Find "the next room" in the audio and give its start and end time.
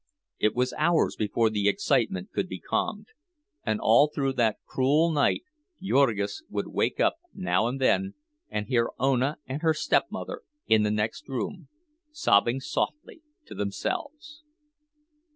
10.81-11.67